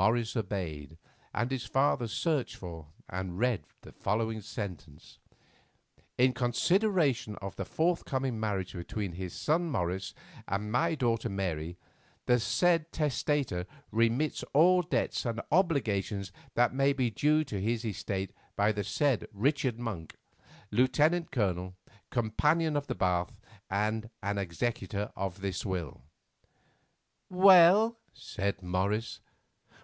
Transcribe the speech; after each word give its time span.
Morris 0.00 0.34
obeyed, 0.36 0.96
and 1.34 1.50
his 1.50 1.66
father 1.66 2.06
searched 2.06 2.56
for, 2.56 2.88
and 3.10 3.38
read 3.38 3.64
the 3.82 3.92
following 3.92 4.40
sentence: 4.40 5.18
"In 6.16 6.32
consideration 6.32 7.34
of 7.36 7.56
the 7.56 7.66
forthcoming 7.66 8.38
marriage 8.40 8.72
between 8.72 9.12
his 9.12 9.34
son 9.34 9.68
Morris 9.68 10.14
and 10.48 10.72
my 10.72 10.94
daughter 10.94 11.28
Mary, 11.28 11.76
the 12.24 12.38
said 12.40 12.92
testator 12.92 13.66
remits 13.90 14.42
all 14.54 14.80
debts 14.80 15.26
and 15.26 15.38
obligations 15.52 16.32
that 16.54 16.72
may 16.72 16.94
be 16.94 17.10
due 17.10 17.44
to 17.44 17.60
his 17.60 17.84
estate 17.84 18.32
by 18.56 18.72
the 18.72 18.84
said 18.84 19.26
Richard 19.34 19.78
Monk, 19.78 20.16
Lieutenant 20.70 21.30
Colonel, 21.30 21.76
Companion 22.10 22.74
of 22.74 22.86
the 22.86 22.94
Bath, 22.94 23.38
and 23.68 24.08
an 24.22 24.38
executor 24.38 25.10
of 25.14 25.42
this 25.42 25.66
will." 25.66 26.04
"Well," 27.28 27.98
said 28.14 28.62
Morris. 28.62 29.20